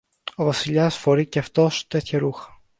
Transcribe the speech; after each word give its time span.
Ο 0.35 0.43
Βασιλιάς 0.43 0.97
φορεί 0.97 1.25
και 1.27 1.39
αυτός 1.39 1.87
τέτοια 1.87 2.19
ρούχα. 2.19 2.61